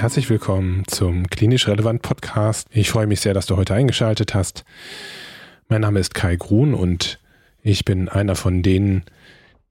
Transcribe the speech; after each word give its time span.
herzlich 0.00 0.28
willkommen 0.28 0.82
zum 0.88 1.30
Klinisch 1.30 1.68
Relevant 1.68 2.02
Podcast. 2.02 2.66
Ich 2.72 2.90
freue 2.90 3.06
mich 3.06 3.20
sehr, 3.20 3.34
dass 3.34 3.46
du 3.46 3.56
heute 3.56 3.72
eingeschaltet 3.72 4.34
hast. 4.34 4.64
Mein 5.68 5.82
Name 5.82 6.00
ist 6.00 6.12
Kai 6.12 6.34
Grun 6.34 6.74
und 6.74 7.20
ich 7.62 7.84
bin 7.84 8.08
einer 8.08 8.34
von 8.34 8.64
denen, 8.64 9.04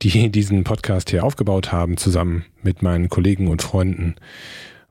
die 0.02 0.30
diesen 0.32 0.64
Podcast 0.64 1.10
hier 1.10 1.26
aufgebaut 1.26 1.74
haben, 1.74 1.98
zusammen 1.98 2.46
mit 2.64 2.82
meinen 2.82 3.10
Kollegen 3.10 3.50
und 3.50 3.62
Freunden 3.62 4.16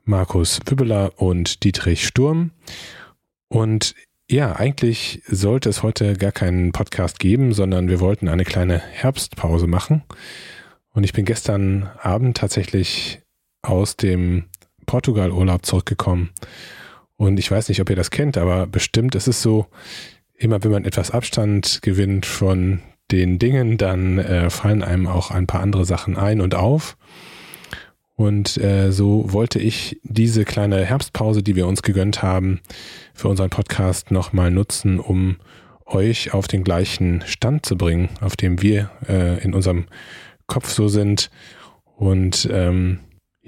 Markus 0.05 0.59
Wübbeler 0.63 1.13
und 1.19 1.63
Dietrich 1.63 2.05
Sturm. 2.05 2.51
Und 3.47 3.95
ja, 4.29 4.55
eigentlich 4.55 5.23
sollte 5.25 5.69
es 5.69 5.81
heute 5.81 6.13
gar 6.13 6.31
keinen 6.31 6.71
Podcast 6.71 7.17
geben, 7.17 7.51
sondern 7.51 7.89
wir 7.89 7.99
wollten 7.99 8.27
eine 8.27 8.45
kleine 8.45 8.77
Herbstpause 8.77 9.65
machen. 9.65 10.03
Und 10.93 11.03
ich 11.03 11.13
bin 11.13 11.25
gestern 11.25 11.89
Abend 11.99 12.37
tatsächlich 12.37 13.23
aus 13.61 13.95
dem 13.95 14.45
Portugal-Urlaub 14.85 15.65
zurückgekommen. 15.65 16.29
Und 17.17 17.37
ich 17.37 17.51
weiß 17.51 17.69
nicht, 17.69 17.81
ob 17.81 17.89
ihr 17.89 17.95
das 17.95 18.11
kennt, 18.11 18.37
aber 18.37 18.65
bestimmt 18.65 19.15
ist 19.15 19.27
es 19.27 19.41
so, 19.41 19.67
immer 20.35 20.63
wenn 20.63 20.71
man 20.71 20.85
etwas 20.85 21.11
Abstand 21.11 21.81
gewinnt 21.81 22.25
von 22.25 22.79
den 23.11 23.39
Dingen, 23.39 23.77
dann 23.77 24.19
äh, 24.19 24.49
fallen 24.49 24.83
einem 24.83 25.07
auch 25.07 25.31
ein 25.31 25.47
paar 25.47 25.61
andere 25.61 25.85
Sachen 25.85 26.17
ein 26.17 26.41
und 26.41 26.55
auf. 26.55 26.97
Und 28.15 28.57
äh, 28.57 28.91
so 28.91 29.31
wollte 29.31 29.59
ich 29.59 29.99
diese 30.03 30.43
kleine 30.43 30.83
Herbstpause, 30.83 31.41
die 31.41 31.55
wir 31.55 31.67
uns 31.67 31.81
gegönnt 31.81 32.21
haben, 32.21 32.59
für 33.13 33.29
unseren 33.29 33.49
Podcast 33.49 34.11
nochmal 34.11 34.51
nutzen, 34.51 34.99
um 34.99 35.37
euch 35.85 36.33
auf 36.33 36.47
den 36.47 36.63
gleichen 36.63 37.23
Stand 37.25 37.65
zu 37.65 37.77
bringen, 37.77 38.09
auf 38.21 38.35
dem 38.35 38.61
wir 38.61 38.91
äh, 39.07 39.41
in 39.43 39.53
unserem 39.53 39.85
Kopf 40.47 40.69
so 40.69 40.87
sind. 40.87 41.31
Und 41.95 42.47
ähm, 42.51 42.99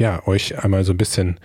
ja, 0.01 0.27
euch 0.27 0.57
einmal 0.57 0.83
so 0.83 0.93
ein 0.93 0.97
bisschen 0.97 1.39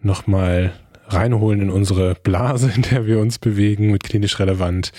nochmal 0.00 0.72
reinholen 1.08 1.60
in 1.60 1.70
unsere 1.70 2.14
Blase, 2.14 2.70
in 2.74 2.82
der 2.82 3.04
wir 3.04 3.18
uns 3.18 3.38
bewegen, 3.38 3.90
mit 3.90 4.04
klinisch 4.04 4.38
relevant. 4.38 4.92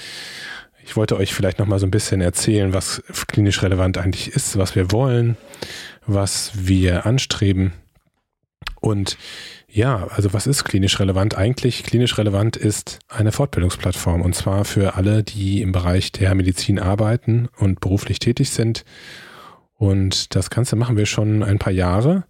Ich 0.83 0.97
wollte 0.97 1.17
euch 1.17 1.33
vielleicht 1.33 1.59
nochmal 1.59 1.79
so 1.79 1.87
ein 1.87 1.91
bisschen 1.91 2.21
erzählen, 2.21 2.73
was 2.73 3.01
klinisch 3.27 3.61
relevant 3.63 3.97
eigentlich 3.97 4.29
ist, 4.29 4.57
was 4.57 4.75
wir 4.75 4.91
wollen, 4.91 5.37
was 6.05 6.51
wir 6.53 7.05
anstreben. 7.05 7.73
Und 8.81 9.17
ja, 9.69 10.07
also 10.07 10.33
was 10.33 10.47
ist 10.47 10.65
klinisch 10.65 10.99
relevant 10.99 11.37
eigentlich? 11.37 11.83
Klinisch 11.83 12.17
relevant 12.17 12.57
ist 12.57 12.99
eine 13.07 13.31
Fortbildungsplattform 13.31 14.21
und 14.21 14.33
zwar 14.33 14.65
für 14.65 14.95
alle, 14.95 15.23
die 15.23 15.61
im 15.61 15.71
Bereich 15.71 16.11
der 16.11 16.35
Medizin 16.35 16.79
arbeiten 16.79 17.47
und 17.57 17.79
beruflich 17.79 18.19
tätig 18.19 18.49
sind. 18.49 18.83
Und 19.75 20.35
das 20.35 20.49
Ganze 20.49 20.75
machen 20.75 20.97
wir 20.97 21.05
schon 21.05 21.43
ein 21.43 21.59
paar 21.59 21.73
Jahre. 21.73 22.25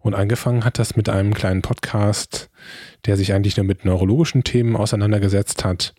Und 0.00 0.14
angefangen 0.14 0.64
hat 0.64 0.78
das 0.78 0.96
mit 0.96 1.08
einem 1.08 1.34
kleinen 1.34 1.62
Podcast, 1.62 2.50
der 3.06 3.16
sich 3.16 3.32
eigentlich 3.32 3.56
nur 3.56 3.66
mit 3.66 3.84
neurologischen 3.84 4.44
Themen 4.44 4.76
auseinandergesetzt 4.76 5.64
hat 5.64 5.94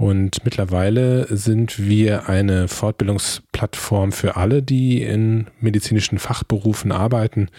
und 0.00 0.46
mittlerweile 0.46 1.26
sind 1.28 1.78
wir 1.78 2.26
eine 2.30 2.68
Fortbildungsplattform 2.68 4.12
für 4.12 4.36
alle, 4.36 4.62
die 4.62 5.02
in 5.02 5.48
medizinischen 5.60 6.18
Fachberufen 6.18 6.90
arbeiten. 6.90 7.50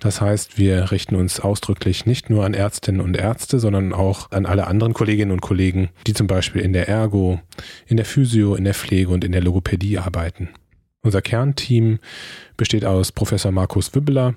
Das 0.00 0.20
heißt, 0.20 0.58
wir 0.58 0.90
richten 0.90 1.14
uns 1.14 1.38
ausdrücklich 1.38 2.04
nicht 2.04 2.30
nur 2.30 2.44
an 2.44 2.52
Ärztinnen 2.52 3.00
und 3.00 3.16
Ärzte, 3.16 3.60
sondern 3.60 3.92
auch 3.92 4.32
an 4.32 4.44
alle 4.44 4.66
anderen 4.66 4.92
Kolleginnen 4.92 5.30
und 5.30 5.40
Kollegen, 5.40 5.88
die 6.08 6.14
zum 6.14 6.26
Beispiel 6.26 6.62
in 6.62 6.72
der 6.72 6.88
Ergo, 6.88 7.38
in 7.86 7.96
der 7.96 8.06
Physio, 8.06 8.56
in 8.56 8.64
der 8.64 8.74
Pflege 8.74 9.10
und 9.10 9.22
in 9.22 9.30
der 9.30 9.44
Logopädie 9.44 9.98
arbeiten. 9.98 10.48
Unser 11.04 11.20
Kernteam 11.20 11.98
besteht 12.56 12.86
aus 12.86 13.12
Professor 13.12 13.52
Markus 13.52 13.94
Wübbeler, 13.94 14.36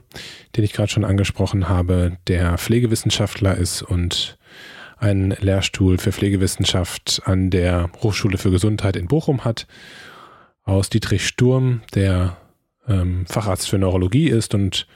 den 0.55 0.65
ich 0.65 0.73
gerade 0.73 0.91
schon 0.91 1.05
angesprochen 1.05 1.69
habe, 1.69 2.17
der 2.27 2.57
Pflegewissenschaftler 2.57 3.55
ist 3.55 3.81
und 3.81 4.37
einen 4.97 5.31
Lehrstuhl 5.31 5.97
für 5.97 6.11
Pflegewissenschaft 6.11 7.21
an 7.23 7.49
der 7.49 7.89
Hochschule 8.01 8.37
für 8.37 8.51
Gesundheit 8.51 8.97
in 8.97 9.07
Bochum 9.07 9.45
hat, 9.45 9.65
aus 10.63 10.89
Dietrich 10.89 11.25
Sturm, 11.25 11.83
der 11.95 12.35
ähm, 12.85 13.25
Facharzt 13.27 13.69
für 13.69 13.77
Neurologie 13.77 14.27
ist 14.27 14.53
und 14.53 14.87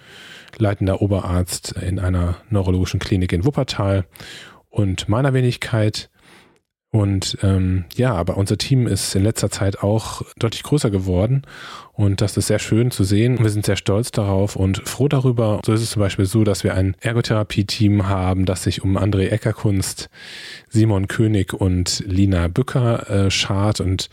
leitender 0.57 1.01
Oberarzt 1.01 1.71
in 1.81 1.99
einer 1.99 2.35
neurologischen 2.49 2.99
Klinik 2.99 3.31
in 3.31 3.45
Wuppertal. 3.45 4.05
Und 4.69 5.07
meiner 5.07 5.33
Wenigkeit 5.33 6.09
und 6.91 7.37
ähm, 7.41 7.85
ja, 7.95 8.13
aber 8.13 8.35
unser 8.35 8.57
Team 8.57 8.85
ist 8.85 9.15
in 9.15 9.23
letzter 9.23 9.49
Zeit 9.49 9.81
auch 9.81 10.23
deutlich 10.37 10.63
größer 10.63 10.91
geworden 10.91 11.43
und 11.93 12.19
das 12.19 12.35
ist 12.35 12.47
sehr 12.47 12.59
schön 12.59 12.91
zu 12.91 13.05
sehen. 13.05 13.39
Wir 13.39 13.49
sind 13.49 13.65
sehr 13.65 13.77
stolz 13.77 14.11
darauf 14.11 14.57
und 14.57 14.87
froh 14.89 15.07
darüber. 15.07 15.61
So 15.65 15.71
ist 15.71 15.81
es 15.81 15.91
zum 15.91 16.01
Beispiel 16.01 16.25
so, 16.25 16.43
dass 16.43 16.65
wir 16.65 16.75
ein 16.75 16.97
Ergotherapie-Team 16.99 18.09
haben, 18.09 18.45
das 18.45 18.63
sich 18.63 18.83
um 18.83 18.97
André 18.97 19.29
Eckerkunst, 19.29 20.09
Simon 20.67 21.07
König 21.07 21.53
und 21.53 22.03
Lina 22.05 22.49
Bücker 22.49 23.09
äh, 23.09 23.31
schart 23.31 23.79
und 23.79 24.09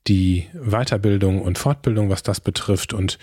die 0.06 0.46
Weiterbildung 0.54 1.42
und 1.42 1.58
Fortbildung, 1.58 2.08
was 2.08 2.22
das 2.22 2.40
betrifft. 2.40 2.94
Und 2.94 3.18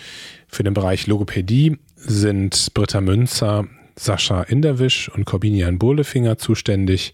für 0.48 0.64
den 0.64 0.76
Bereich 0.76 1.08
Logopädie 1.08 1.80
sind 1.96 2.72
Britta 2.76 3.02
Münzer, 3.02 3.66
Sascha 3.96 4.44
Inderwisch 4.44 5.10
und 5.10 5.26
Corbinian 5.26 5.80
Bohlefinger 5.80 6.38
zuständig. 6.38 7.14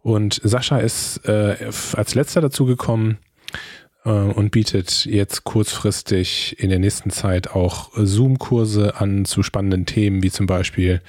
Und 0.00 0.40
Sascha 0.42 0.78
ist 0.78 1.18
äh, 1.28 1.70
als 1.94 2.14
letzter 2.16 2.40
dazugekommen 2.40 3.18
und 4.12 4.50
bietet 4.50 5.04
jetzt 5.04 5.44
kurzfristig 5.44 6.58
in 6.58 6.70
der 6.70 6.78
nächsten 6.78 7.10
Zeit 7.10 7.50
auch 7.50 7.90
Zoom-Kurse 7.94 8.96
an 8.96 9.24
zu 9.24 9.42
spannenden 9.42 9.86
Themen, 9.86 10.22
wie 10.22 10.30
zum 10.30 10.46
Beispiel 10.46 11.02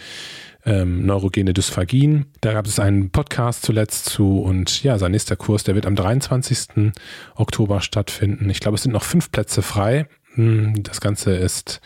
ähm, 0.66 1.06
neurogene 1.06 1.54
Dysphagien. 1.54 2.25
Da 2.42 2.54
gab 2.54 2.66
es 2.66 2.80
einen 2.80 3.12
Podcast 3.12 3.63
zuletzt 3.63 4.06
zu 4.06 4.40
und 4.40 4.84
ja, 4.84 4.98
sein 4.98 5.12
nächster 5.12 5.36
Kurs, 5.36 5.63
der 5.63 5.75
wird 5.75 5.86
am 5.86 5.96
23. 5.96 6.92
Oktober 7.36 7.81
stattfinden. 7.81 8.50
Ich 8.50 8.60
glaube, 8.60 8.75
es 8.75 8.84
sind 8.84 8.92
noch 8.92 9.04
fünf 9.04 9.31
Plätze 9.31 9.62
frei. 9.62 10.07
Hm, 10.34 10.84
das 10.84 11.00
Ganze 11.00 11.31
ist 11.31 11.80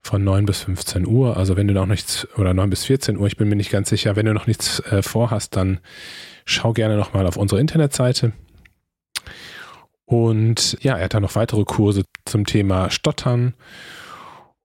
von 0.00 0.22
9 0.22 0.46
bis 0.46 0.60
15 0.60 1.06
Uhr. 1.06 1.36
Also 1.36 1.56
wenn 1.56 1.66
du 1.66 1.74
noch 1.74 1.86
nichts, 1.86 2.28
oder 2.36 2.54
9 2.54 2.70
bis 2.70 2.84
14 2.84 3.18
Uhr, 3.18 3.26
ich 3.26 3.36
bin 3.36 3.48
mir 3.48 3.56
nicht 3.56 3.70
ganz 3.70 3.88
sicher, 3.88 4.14
wenn 4.14 4.26
du 4.26 4.34
noch 4.34 4.46
nichts 4.46 4.80
äh, 4.80 5.02
vorhast, 5.02 5.56
dann 5.56 5.80
schau 6.44 6.72
gerne 6.72 6.96
nochmal 6.96 7.26
auf 7.26 7.36
unsere 7.36 7.60
Internetseite 7.60 8.32
und 10.08 10.76
ja, 10.80 10.96
er 10.96 11.04
hat 11.04 11.12
dann 11.12 11.22
noch 11.22 11.34
weitere 11.34 11.64
Kurse 11.64 12.04
zum 12.24 12.46
Thema 12.46 12.90
Stottern 12.90 13.52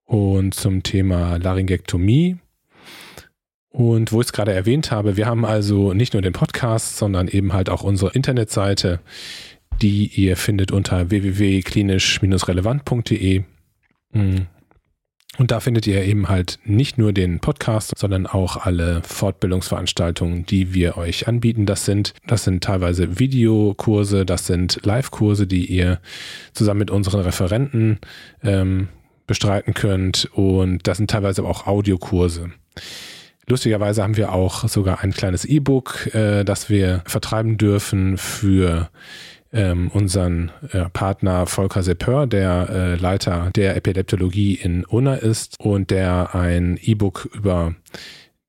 und 0.06 0.54
zum 0.54 0.82
Thema 0.82 1.36
Laryngektomie. 1.36 2.38
Und 3.68 4.10
wo 4.10 4.22
ich 4.22 4.28
es 4.28 4.32
gerade 4.32 4.54
erwähnt 4.54 4.90
habe, 4.90 5.18
wir 5.18 5.26
haben 5.26 5.44
also 5.44 5.92
nicht 5.92 6.14
nur 6.14 6.22
den 6.22 6.32
Podcast, 6.32 6.96
sondern 6.96 7.28
eben 7.28 7.52
halt 7.52 7.68
auch 7.68 7.82
unsere 7.82 8.12
Internetseite, 8.12 9.00
die 9.82 10.06
ihr 10.06 10.38
findet 10.38 10.72
unter 10.72 11.10
www.klinisch-relevant.de. 11.10 13.42
Und 15.36 15.50
da 15.50 15.58
findet 15.58 15.86
ihr 15.86 16.04
eben 16.04 16.28
halt 16.28 16.60
nicht 16.64 16.96
nur 16.96 17.12
den 17.12 17.40
Podcast, 17.40 17.92
sondern 17.96 18.26
auch 18.26 18.56
alle 18.56 19.02
Fortbildungsveranstaltungen, 19.02 20.46
die 20.46 20.74
wir 20.74 20.96
euch 20.96 21.26
anbieten. 21.26 21.66
Das 21.66 21.84
sind, 21.84 22.14
das 22.26 22.44
sind 22.44 22.62
teilweise 22.62 23.18
Videokurse, 23.18 24.24
das 24.24 24.46
sind 24.46 24.80
Live-Kurse, 24.84 25.46
die 25.48 25.66
ihr 25.66 26.00
zusammen 26.52 26.78
mit 26.78 26.90
unseren 26.92 27.20
Referenten 27.20 27.98
ähm, 28.44 28.88
bestreiten 29.26 29.74
könnt. 29.74 30.28
Und 30.32 30.86
das 30.86 30.98
sind 30.98 31.10
teilweise 31.10 31.42
auch 31.42 31.66
Audiokurse. 31.66 32.50
Lustigerweise 33.46 34.02
haben 34.02 34.16
wir 34.16 34.32
auch 34.32 34.68
sogar 34.68 35.00
ein 35.00 35.12
kleines 35.12 35.44
E-Book, 35.44 36.14
äh, 36.14 36.44
das 36.44 36.70
wir 36.70 37.02
vertreiben 37.06 37.58
dürfen 37.58 38.16
für 38.16 38.88
ähm, 39.54 39.88
unseren 39.88 40.50
äh, 40.72 40.90
Partner 40.90 41.46
Volker 41.46 41.82
Sepper, 41.82 42.26
der 42.26 42.68
äh, 42.68 42.94
Leiter 42.96 43.50
der 43.54 43.76
Epileptologie 43.76 44.54
in 44.54 44.84
Unna 44.84 45.14
ist 45.14 45.58
und 45.60 45.90
der 45.90 46.34
ein 46.34 46.78
E-Book 46.82 47.28
über 47.32 47.74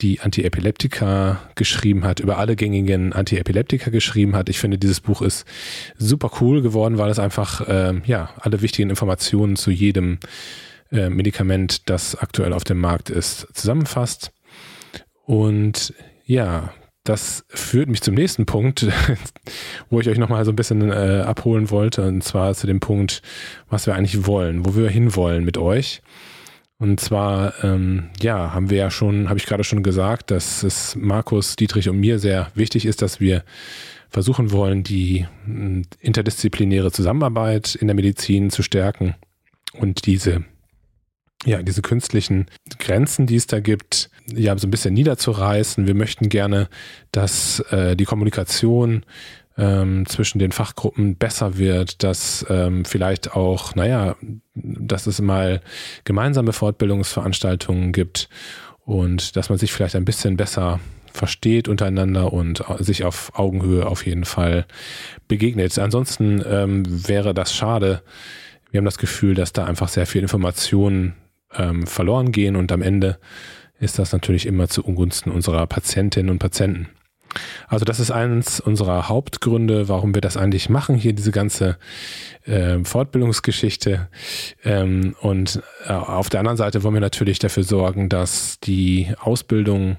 die 0.02 0.20
Antiepileptika 0.20 1.40
geschrieben 1.56 2.04
hat, 2.04 2.20
über 2.20 2.38
alle 2.38 2.56
gängigen 2.56 3.14
Antiepileptika 3.14 3.92
geschrieben 3.92 4.36
hat. 4.36 4.50
Ich 4.50 4.60
finde, 4.60 4.78
dieses 4.78 5.00
Buch 5.00 5.22
ist 5.22 5.46
super 5.98 6.32
cool 6.42 6.62
geworden, 6.62 6.98
weil 6.98 7.10
es 7.10 7.20
einfach 7.20 7.66
äh, 7.68 8.02
ja 8.06 8.32
alle 8.40 8.62
wichtigen 8.62 8.90
Informationen 8.90 9.56
zu 9.56 9.72
jedem 9.72 10.20
äh, 10.92 11.10
Medikament, 11.10 11.90
das 11.90 12.16
aktuell 12.16 12.52
auf 12.52 12.64
dem 12.64 12.80
Markt 12.80 13.10
ist, 13.10 13.48
zusammenfasst. 13.54 14.32
Und 15.24 15.94
ja, 16.26 16.74
das 17.06 17.46
führt 17.50 17.88
mich 17.88 18.02
zum 18.02 18.16
nächsten 18.16 18.46
Punkt, 18.46 18.88
wo 19.90 20.00
ich 20.02 20.10
euch 20.10 20.18
nochmal 20.18 20.44
so 20.44 20.52
ein 20.52 20.56
bisschen 20.56 20.92
äh, 20.92 21.24
abholen 21.26 21.70
wollte, 21.70 22.08
und 22.08 22.24
zwar 22.24 22.54
zu 22.56 22.68
dem 22.68 22.80
Punkt, 22.80 23.22
was 23.70 23.86
wir 23.86 23.96
eigentlich 23.96 24.26
wollen, 24.26 24.66
wo 24.66 24.76
wir 24.76 24.90
hinwollen 24.90 25.46
mit 25.46 25.58
euch. 25.58 26.02
Und 26.78 27.00
zwar, 27.00 27.64
ähm, 27.64 28.10
ja, 28.22 28.54
haben 28.54 28.70
wir 28.70 28.78
ja 28.78 28.92
schon, 28.92 29.30
habe 29.30 29.40
ich 29.40 29.46
gerade 29.46 29.64
schon 29.64 29.84
gesagt, 29.84 30.32
dass 30.32 30.64
es 30.64 30.96
Markus, 30.96 31.56
Dietrich 31.56 31.88
und 31.88 32.00
mir 32.00 32.20
sehr 32.20 32.52
wichtig 32.54 32.86
ist, 32.86 33.02
dass 33.02 33.22
wir 33.22 33.44
versuchen 34.10 34.52
wollen, 34.52 34.84
die 34.84 35.26
interdisziplinäre 36.00 36.92
Zusammenarbeit 36.92 37.76
in 37.76 37.88
der 37.88 37.96
Medizin 37.96 38.50
zu 38.50 38.64
stärken 38.64 39.16
und 39.74 40.06
diese 40.06 40.44
ja, 41.46 41.62
diese 41.62 41.82
künstlichen 41.82 42.48
Grenzen, 42.80 43.28
die 43.28 43.36
es 43.36 43.48
da 43.48 43.60
gibt, 43.60 44.10
ja, 44.28 44.58
so 44.58 44.68
ein 44.68 44.72
bisschen 44.72 44.94
niederzureißen. 44.94 45.88
Wir 45.88 45.94
möchten 45.94 46.30
gerne, 46.30 46.68
dass 47.12 47.60
äh, 47.72 47.96
die 47.96 48.06
Kommunikation 48.06 49.06
ähm, 49.58 50.06
zwischen 50.08 50.40
den 50.40 50.52
Fachgruppen 50.52 51.16
besser 51.16 51.58
wird, 51.58 52.04
dass 52.04 52.46
ähm, 52.50 52.84
vielleicht 52.84 53.34
auch, 53.34 53.76
naja, 53.76 54.16
dass 54.56 55.08
es 55.08 55.22
mal 55.22 55.62
gemeinsame 56.04 56.52
Fortbildungsveranstaltungen 56.52 57.92
gibt 57.92 58.28
und 58.84 59.36
dass 59.36 59.50
man 59.50 59.58
sich 59.58 59.72
vielleicht 59.72 59.96
ein 59.96 60.06
bisschen 60.06 60.36
besser 60.36 60.80
versteht 61.14 61.70
untereinander 61.70 62.34
und 62.34 62.64
sich 62.80 63.06
auf 63.06 63.32
Augenhöhe 63.36 63.86
auf 63.86 64.06
jeden 64.06 64.26
Fall 64.26 64.66
begegnet. 65.30 65.80
Ansonsten 65.80 66.44
ähm, 66.46 67.08
wäre 67.08 67.34
das 67.34 67.54
schade. 67.54 68.02
Wir 68.72 68.80
haben 68.80 68.86
das 68.86 68.98
Gefühl, 68.98 69.36
dass 69.36 69.54
da 69.54 69.64
einfach 69.64 69.88
sehr 69.88 70.06
viel 70.06 70.22
Informationen 70.22 71.16
ähm, 71.58 71.88
verloren 71.88 72.32
gehen 72.32 72.56
und 72.56 72.72
am 72.72 72.82
Ende 72.82 73.18
ist 73.80 74.00
das 74.00 74.14
natürlich 74.14 74.46
immer 74.46 74.68
zu 74.68 74.84
Ungunsten 74.84 75.32
unserer 75.32 75.68
Patientinnen 75.68 76.32
und 76.32 76.40
Patienten. 76.40 76.90
Also 77.68 77.86
das 77.86 78.00
ist 78.00 78.12
eines 78.12 78.60
unserer 78.60 79.10
Hauptgründe, 79.10 79.90
warum 79.90 80.14
wir 80.14 80.22
das 80.22 80.38
eigentlich 80.38 80.70
machen, 80.70 80.96
hier 80.96 81.14
diese 81.14 81.32
ganze 81.32 81.78
äh, 82.46 82.84
Fortbildungsgeschichte. 82.84 84.08
Ähm, 84.64 85.16
und 85.20 85.62
äh, 85.86 85.92
auf 85.92 86.30
der 86.30 86.40
anderen 86.40 86.58
Seite 86.58 86.84
wollen 86.84 86.94
wir 86.94 87.02
natürlich 87.02 87.40
dafür 87.40 87.64
sorgen, 87.64 88.08
dass 88.10 88.60
die 88.62 89.14
Ausbildung 89.20 89.98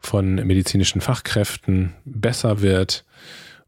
von 0.00 0.34
medizinischen 0.34 1.00
Fachkräften 1.00 1.94
besser 2.04 2.60
wird 2.60 3.04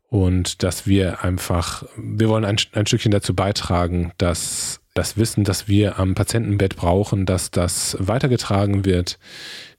und 0.09 0.63
dass 0.63 0.87
wir 0.87 1.25
einfach, 1.25 1.85
wir 1.97 2.29
wollen 2.29 2.45
ein, 2.45 2.57
ein 2.73 2.87
Stückchen 2.87 3.13
dazu 3.13 3.35
beitragen, 3.35 4.13
dass 4.19 4.80
das 4.95 5.17
Wissen, 5.17 5.45
das 5.45 5.69
wir 5.69 5.99
am 5.99 6.15
Patientenbett 6.15 6.77
brauchen, 6.77 7.27
dass 7.27 7.51
das 7.51 7.97
weitergetragen 8.01 8.85
wird. 8.85 9.19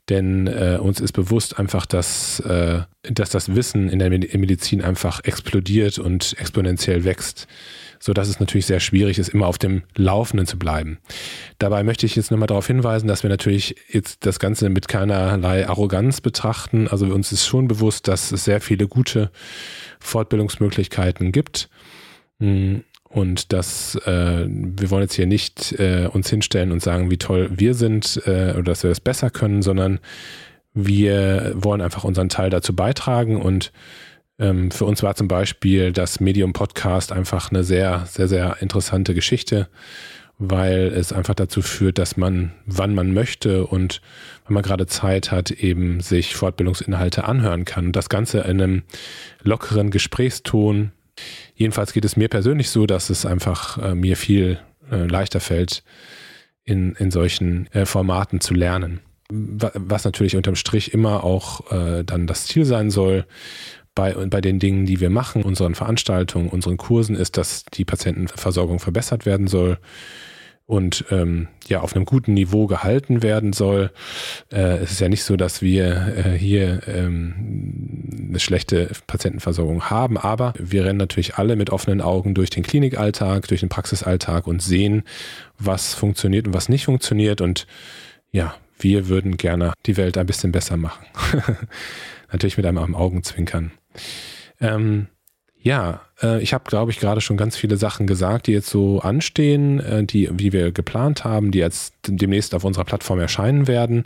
Denn 0.09 0.47
äh, 0.47 0.77
uns 0.81 0.99
ist 0.99 1.11
bewusst 1.13 1.59
einfach, 1.59 1.85
dass, 1.85 2.39
äh, 2.41 2.81
dass 3.03 3.29
das 3.29 3.55
Wissen 3.55 3.87
in 3.87 3.99
der 3.99 4.09
Medizin 4.09 4.81
einfach 4.81 5.23
explodiert 5.23 5.99
und 5.99 6.35
exponentiell 6.39 7.03
wächst, 7.03 7.47
sodass 7.99 8.27
es 8.27 8.39
natürlich 8.39 8.65
sehr 8.65 8.79
schwierig 8.79 9.19
ist, 9.19 9.29
immer 9.29 9.47
auf 9.47 9.57
dem 9.57 9.83
Laufenden 9.95 10.47
zu 10.47 10.57
bleiben. 10.57 10.97
Dabei 11.59 11.83
möchte 11.83 12.05
ich 12.07 12.15
jetzt 12.15 12.31
nochmal 12.31 12.47
darauf 12.47 12.67
hinweisen, 12.67 13.07
dass 13.07 13.23
wir 13.23 13.29
natürlich 13.29 13.75
jetzt 13.89 14.25
das 14.25 14.39
Ganze 14.39 14.69
mit 14.69 14.87
keinerlei 14.87 15.67
Arroganz 15.67 16.19
betrachten. 16.19 16.87
Also 16.87 17.05
uns 17.05 17.31
ist 17.31 17.45
schon 17.45 17.67
bewusst, 17.67 18.07
dass 18.07 18.31
es 18.31 18.43
sehr 18.43 18.59
viele 18.59 18.87
gute 18.87 19.31
Fortbildungsmöglichkeiten 19.99 21.31
gibt. 21.31 21.69
Hm, 22.39 22.83
und 23.13 23.53
dass 23.53 23.95
äh, 24.05 24.45
wir 24.47 24.89
wollen 24.89 25.03
jetzt 25.03 25.15
hier 25.15 25.27
nicht 25.27 25.73
äh, 25.73 26.07
uns 26.11 26.29
hinstellen 26.29 26.71
und 26.71 26.81
sagen, 26.81 27.11
wie 27.11 27.17
toll 27.17 27.49
wir 27.53 27.73
sind 27.73 28.21
äh, 28.25 28.53
oder 28.53 28.63
dass 28.63 28.83
wir 28.83 28.89
das 28.89 29.01
besser 29.01 29.29
können, 29.29 29.61
sondern 29.61 29.99
wir 30.73 31.51
wollen 31.55 31.81
einfach 31.81 32.05
unseren 32.05 32.29
Teil 32.29 32.49
dazu 32.49 32.75
beitragen 32.75 33.41
und 33.41 33.71
ähm, 34.39 34.71
für 34.71 34.85
uns 34.85 35.03
war 35.03 35.15
zum 35.15 35.27
Beispiel 35.27 35.91
das 35.91 36.19
Medium 36.19 36.53
Podcast 36.53 37.11
einfach 37.11 37.51
eine 37.51 37.63
sehr, 37.63 38.05
sehr, 38.07 38.27
sehr 38.27 38.57
interessante 38.61 39.13
Geschichte, 39.13 39.67
weil 40.39 40.87
es 40.87 41.13
einfach 41.13 41.35
dazu 41.35 41.61
führt, 41.61 41.99
dass 41.99 42.17
man, 42.17 42.51
wann 42.65 42.95
man 42.95 43.13
möchte 43.13 43.67
und 43.67 44.01
wenn 44.47 44.55
man 44.55 44.63
gerade 44.63 44.87
Zeit 44.87 45.31
hat, 45.31 45.51
eben 45.51 45.99
sich 45.99 46.35
Fortbildungsinhalte 46.35 47.25
anhören 47.25 47.65
kann. 47.65 47.87
Und 47.87 47.95
das 47.95 48.09
Ganze 48.09 48.39
in 48.39 48.61
einem 48.61 48.83
lockeren 49.43 49.91
Gesprächston, 49.91 50.91
Jedenfalls 51.55 51.93
geht 51.93 52.05
es 52.05 52.17
mir 52.17 52.27
persönlich 52.27 52.69
so, 52.69 52.85
dass 52.85 53.09
es 53.09 53.25
einfach 53.25 53.77
äh, 53.77 53.95
mir 53.95 54.17
viel 54.17 54.59
äh, 54.91 55.05
leichter 55.05 55.39
fällt, 55.39 55.83
in, 56.63 56.93
in 56.93 57.11
solchen 57.11 57.67
äh, 57.73 57.85
Formaten 57.85 58.39
zu 58.41 58.53
lernen. 58.53 59.01
Was 59.29 60.03
natürlich 60.03 60.35
unterm 60.35 60.55
Strich 60.55 60.93
immer 60.93 61.23
auch 61.23 61.71
äh, 61.71 62.03
dann 62.03 62.27
das 62.27 62.47
Ziel 62.47 62.65
sein 62.65 62.89
soll 62.91 63.25
bei, 63.95 64.13
bei 64.13 64.41
den 64.41 64.59
Dingen, 64.59 64.85
die 64.85 64.99
wir 64.99 65.09
machen, 65.09 65.43
unseren 65.43 65.75
Veranstaltungen, 65.75 66.49
unseren 66.49 66.77
Kursen, 66.77 67.15
ist, 67.15 67.37
dass 67.37 67.65
die 67.65 67.85
Patientenversorgung 67.85 68.79
verbessert 68.79 69.25
werden 69.25 69.47
soll 69.47 69.77
und 70.71 71.03
ähm, 71.11 71.49
ja 71.67 71.81
auf 71.81 71.97
einem 71.97 72.05
guten 72.05 72.33
Niveau 72.33 72.65
gehalten 72.65 73.21
werden 73.21 73.51
soll. 73.51 73.91
Äh, 74.53 74.77
es 74.77 74.93
ist 74.93 75.01
ja 75.01 75.09
nicht 75.09 75.25
so, 75.25 75.35
dass 75.35 75.61
wir 75.61 76.15
äh, 76.15 76.37
hier 76.37 76.87
ähm, 76.87 78.29
eine 78.29 78.39
schlechte 78.39 78.89
Patientenversorgung 79.05 79.89
haben, 79.89 80.17
aber 80.17 80.53
wir 80.57 80.85
rennen 80.85 80.97
natürlich 80.97 81.35
alle 81.35 81.57
mit 81.57 81.71
offenen 81.71 81.99
Augen 81.99 82.33
durch 82.33 82.51
den 82.51 82.63
Klinikalltag, 82.63 83.49
durch 83.49 83.59
den 83.59 83.67
Praxisalltag 83.67 84.47
und 84.47 84.61
sehen, 84.61 85.03
was 85.59 85.93
funktioniert 85.93 86.47
und 86.47 86.53
was 86.53 86.69
nicht 86.69 86.85
funktioniert. 86.85 87.41
Und 87.41 87.67
ja, 88.31 88.55
wir 88.79 89.09
würden 89.09 89.35
gerne 89.35 89.73
die 89.85 89.97
Welt 89.97 90.17
ein 90.17 90.25
bisschen 90.25 90.53
besser 90.53 90.77
machen. 90.77 91.05
natürlich 92.31 92.55
mit 92.55 92.65
einem 92.65 92.95
Augenzwinkern. 92.95 93.71
Ähm, 94.61 95.07
ja, 95.61 96.01
äh, 96.21 96.41
ich 96.41 96.53
habe, 96.53 96.63
glaube 96.65 96.91
ich, 96.91 96.99
gerade 96.99 97.21
schon 97.21 97.37
ganz 97.37 97.55
viele 97.55 97.77
Sachen 97.77 98.07
gesagt, 98.07 98.47
die 98.47 98.51
jetzt 98.51 98.69
so 98.69 98.99
anstehen, 98.99 99.79
äh, 99.79 100.03
die, 100.03 100.29
wie 100.31 100.51
wir 100.53 100.71
geplant 100.71 101.23
haben, 101.23 101.51
die 101.51 101.59
jetzt 101.59 101.93
demnächst 102.07 102.55
auf 102.55 102.63
unserer 102.63 102.85
Plattform 102.85 103.19
erscheinen 103.19 103.67
werden. 103.67 104.05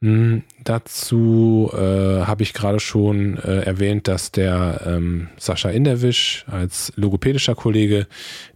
Hm, 0.00 0.42
dazu 0.64 1.70
äh, 1.72 1.76
habe 1.76 2.42
ich 2.42 2.52
gerade 2.52 2.80
schon 2.80 3.38
äh, 3.38 3.60
erwähnt, 3.60 4.06
dass 4.08 4.32
der 4.32 4.82
ähm, 4.86 5.28
Sascha 5.38 5.70
Inderwisch 5.70 6.44
als 6.46 6.92
logopädischer 6.96 7.54
Kollege 7.54 8.06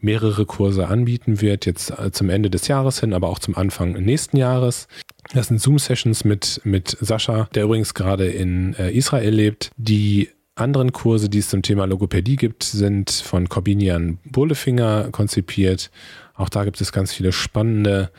mehrere 0.00 0.44
Kurse 0.44 0.88
anbieten 0.88 1.40
wird, 1.40 1.64
jetzt 1.64 1.90
äh, 1.98 2.10
zum 2.10 2.28
Ende 2.28 2.50
des 2.50 2.68
Jahres 2.68 3.00
hin, 3.00 3.14
aber 3.14 3.28
auch 3.28 3.38
zum 3.38 3.56
Anfang 3.56 3.92
nächsten 3.92 4.36
Jahres. 4.36 4.88
Das 5.32 5.48
sind 5.48 5.60
Zoom-Sessions 5.60 6.24
mit, 6.24 6.60
mit 6.64 6.96
Sascha, 7.00 7.48
der 7.54 7.64
übrigens 7.64 7.94
gerade 7.94 8.26
in 8.26 8.74
äh, 8.74 8.90
Israel 8.90 9.34
lebt, 9.34 9.70
die 9.76 10.30
anderen 10.60 10.92
Kurse, 10.92 11.28
die 11.28 11.38
es 11.38 11.48
zum 11.48 11.62
Thema 11.62 11.86
Logopädie 11.86 12.36
gibt, 12.36 12.62
sind 12.62 13.10
von 13.10 13.48
Corbinian 13.48 14.18
Bohlefinger 14.24 15.08
konzipiert. 15.10 15.90
Auch 16.34 16.48
da 16.48 16.64
gibt 16.64 16.80
es 16.80 16.92
ganz 16.92 17.12
viele 17.12 17.32
spannende 17.32 18.10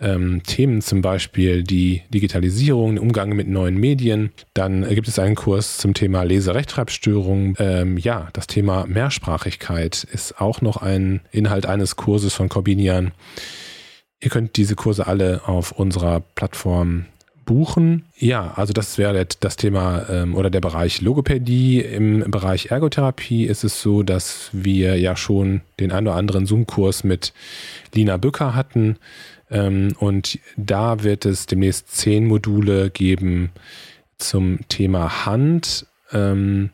ähm, 0.00 0.42
Themen, 0.44 0.80
zum 0.80 1.02
Beispiel 1.02 1.64
die 1.64 2.02
Digitalisierung, 2.08 2.94
den 2.94 2.98
Umgang 3.00 3.30
mit 3.30 3.48
neuen 3.48 3.76
Medien. 3.76 4.30
Dann 4.54 4.88
gibt 4.88 5.08
es 5.08 5.18
einen 5.18 5.34
Kurs 5.34 5.78
zum 5.78 5.92
Thema 5.92 6.22
Leserechtschreibstörung. 6.22 7.56
Ähm, 7.58 7.98
ja, 7.98 8.28
das 8.32 8.46
Thema 8.46 8.86
Mehrsprachigkeit 8.86 10.04
ist 10.04 10.40
auch 10.40 10.60
noch 10.60 10.76
ein 10.76 11.20
Inhalt 11.32 11.66
eines 11.66 11.96
Kurses 11.96 12.32
von 12.32 12.48
Corbinian. 12.48 13.10
Ihr 14.20 14.30
könnt 14.30 14.56
diese 14.56 14.76
Kurse 14.76 15.08
alle 15.08 15.46
auf 15.48 15.72
unserer 15.72 16.20
Plattform 16.20 17.06
buchen. 17.44 18.04
Ja, 18.16 18.52
also 18.56 18.72
das 18.72 18.98
wäre 18.98 19.26
das 19.40 19.56
Thema 19.56 20.08
ähm, 20.08 20.34
oder 20.34 20.50
der 20.50 20.60
Bereich 20.60 21.00
Logopädie. 21.00 21.80
Im 21.80 22.30
Bereich 22.30 22.70
Ergotherapie 22.70 23.44
ist 23.44 23.64
es 23.64 23.80
so, 23.80 24.02
dass 24.02 24.50
wir 24.52 24.98
ja 24.98 25.16
schon 25.16 25.62
den 25.80 25.92
ein 25.92 26.06
oder 26.06 26.16
anderen 26.16 26.46
Zoom-Kurs 26.46 27.04
mit 27.04 27.32
Lina 27.92 28.16
Bücker 28.16 28.54
hatten. 28.54 28.96
Ähm, 29.50 29.94
und 29.98 30.38
da 30.56 31.02
wird 31.02 31.26
es 31.26 31.46
demnächst 31.46 31.94
zehn 31.94 32.26
Module 32.26 32.90
geben 32.90 33.50
zum 34.18 34.60
Thema 34.68 35.26
Hand. 35.26 35.86
Ähm, 36.12 36.70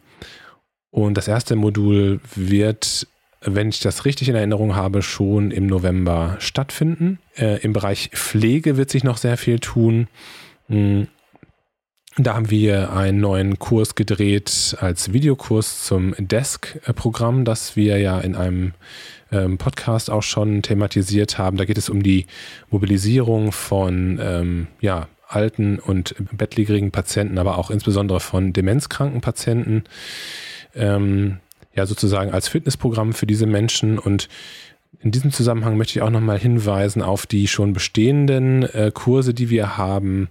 und 0.91 1.15
das 1.17 1.29
erste 1.29 1.57
Modul 1.57 2.21
wird 2.35 3.07
wenn 3.43 3.71
ich 3.71 3.81
das 3.81 4.05
richtig 4.05 4.29
in 4.29 4.35
Erinnerung 4.35 4.77
habe, 4.77 5.03
schon 5.03 5.51
im 5.51 5.67
November 5.67 6.37
stattfinden. 6.41 7.19
Äh, 7.37 7.61
Im 7.63 7.73
Bereich 7.73 8.11
Pflege 8.13 8.77
wird 8.77 8.91
sich 8.91 9.05
noch 9.05 9.17
sehr 9.17 9.37
viel 9.37 9.59
tun. 9.59 10.09
Hm. 10.71 11.09
Da 12.17 12.35
haben 12.35 12.51
wir 12.51 12.93
einen 12.93 13.21
neuen 13.21 13.59
Kurs 13.59 13.95
gedreht 13.95 14.77
als 14.81 15.13
Videokurs 15.13 15.85
zum 15.85 16.15
Desk-Programm, 16.19 17.45
das 17.45 17.77
wir 17.77 17.99
ja 17.99 18.19
in 18.19 18.35
einem 18.35 18.73
ähm, 19.31 19.59
Podcast 19.59 20.11
auch 20.11 20.23
schon 20.23 20.63
thematisiert 20.63 21.39
haben. 21.39 21.57
Da 21.57 21.65
geht 21.65 21.79
es 21.79 21.89
um 21.89 22.03
die 22.03 22.27
Mobilisierung 22.69 23.53
von 23.53 24.19
ähm, 24.21 24.67
ja, 24.81 25.09
alten 25.29 25.79
und 25.79 26.15
bettlägerigen 26.33 26.91
Patienten, 26.91 27.39
aber 27.39 27.59
auch 27.59 27.71
insbesondere 27.71 28.19
von 28.19 28.53
demenzkranken 28.53 29.21
Patienten. 29.21 29.85
Ähm, 30.75 31.39
ja, 31.75 31.87
sozusagen 31.87 32.33
als 32.33 32.49
Fitnessprogramm 32.49 33.13
für 33.13 33.27
diese 33.27 33.47
Menschen 33.47 33.99
und 33.99 34.29
in 34.99 35.13
diesem 35.13 35.33
Zusammenhang 35.33 35.77
möchte 35.77 35.99
ich 35.99 36.03
auch 36.03 36.11
nochmal 36.11 36.39
hinweisen 36.39 37.01
auf 37.01 37.27
die 37.27 37.49
schon 37.49 37.73
bestehenden 37.73 38.65
äh, 38.65 38.91
Kurse, 38.93 39.33
die 39.33 39.49
wir 39.49 39.79
haben, 39.79 40.29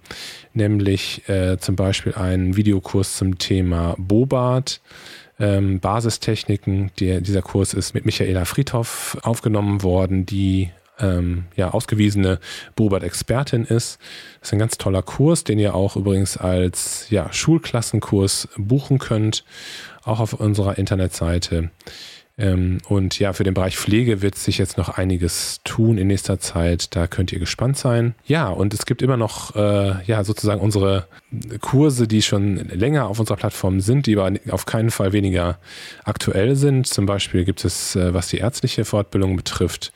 nämlich 0.53 1.27
äh, 1.27 1.57
zum 1.57 1.75
Beispiel 1.75 2.13
einen 2.13 2.55
Videokurs 2.55 3.17
zum 3.17 3.37
Thema 3.37 3.95
Bobart, 3.97 4.81
ähm, 5.39 5.79
Basistechniken. 5.79 6.91
Die, 6.99 7.21
dieser 7.21 7.41
Kurs 7.41 7.73
ist 7.73 7.93
mit 7.93 8.05
Michaela 8.05 8.45
Friedhoff 8.45 9.17
aufgenommen 9.23 9.81
worden, 9.81 10.25
die 10.25 10.69
ähm, 10.99 11.45
ja, 11.55 11.71
ausgewiesene 11.71 12.39
Bobart-Expertin 12.75 13.63
ist. 13.63 13.99
Das 14.39 14.49
ist 14.49 14.53
ein 14.53 14.59
ganz 14.59 14.77
toller 14.77 15.01
Kurs, 15.01 15.43
den 15.43 15.57
ihr 15.57 15.73
auch 15.73 15.95
übrigens 15.95 16.37
als 16.37 17.09
ja, 17.09 17.31
Schulklassenkurs 17.31 18.49
buchen 18.57 18.99
könnt, 18.99 19.45
auch 20.03 20.19
auf 20.19 20.33
unserer 20.33 20.77
Internetseite. 20.77 21.71
Ähm, 22.39 22.77
und 22.87 23.19
ja, 23.19 23.33
für 23.33 23.43
den 23.43 23.53
Bereich 23.53 23.77
Pflege 23.77 24.21
wird 24.21 24.35
sich 24.35 24.57
jetzt 24.57 24.77
noch 24.77 24.89
einiges 24.89 25.59
tun 25.65 25.97
in 25.97 26.07
nächster 26.07 26.39
Zeit. 26.39 26.95
Da 26.95 27.05
könnt 27.05 27.33
ihr 27.33 27.39
gespannt 27.39 27.77
sein. 27.77 28.15
Ja, 28.25 28.47
und 28.47 28.73
es 28.73 28.85
gibt 28.85 29.01
immer 29.01 29.17
noch 29.17 29.55
äh, 29.55 30.01
ja 30.05 30.23
sozusagen 30.23 30.61
unsere 30.61 31.05
Kurse, 31.59 32.07
die 32.07 32.21
schon 32.21 32.55
länger 32.69 33.07
auf 33.07 33.19
unserer 33.19 33.35
Plattform 33.35 33.81
sind, 33.81 34.07
die 34.07 34.17
aber 34.17 34.39
auf 34.51 34.65
keinen 34.65 34.89
Fall 34.89 35.11
weniger 35.11 35.59
aktuell 36.05 36.55
sind. 36.55 36.87
Zum 36.87 37.05
Beispiel 37.05 37.43
gibt 37.43 37.65
es, 37.65 37.97
äh, 37.97 38.13
was 38.13 38.29
die 38.29 38.37
ärztliche 38.37 38.85
Fortbildung 38.85 39.35
betrifft, 39.35 39.91